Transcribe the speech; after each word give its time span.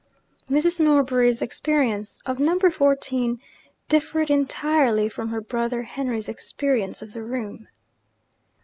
Mrs. 0.49 0.79
Norbury's 0.79 1.43
experience 1.43 2.17
of 2.25 2.39
Number 2.39 2.71
Fourteen 2.71 3.39
differed 3.87 4.31
entirely 4.31 5.07
from 5.09 5.29
her 5.29 5.41
brother 5.41 5.83
Henry's 5.83 6.27
experience 6.27 7.03
of 7.03 7.13
the 7.13 7.21
room. 7.21 7.67